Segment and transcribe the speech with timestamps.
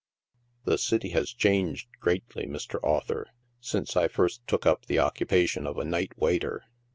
[0.63, 2.79] The city has changed greatly, Mr.
[2.81, 3.27] Author,
[3.59, 6.63] since I first took up the occupation of a night waiter.